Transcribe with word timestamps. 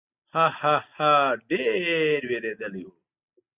ها، 0.33 0.45
ها، 0.59 0.75
ها، 0.95 1.11
ډېر 1.49 2.19
وېرېدلی 2.29 2.81
و. 2.85 2.89